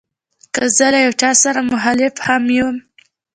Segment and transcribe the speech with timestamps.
[0.53, 2.75] که زه له یو چا سره مخالف هم یم.